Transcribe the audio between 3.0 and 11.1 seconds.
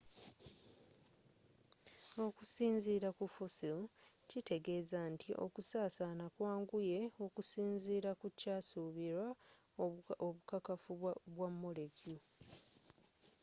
kufossil kitegeeza nti okusaasana kwanguye okusinziira kukyasuubirwa obukakafu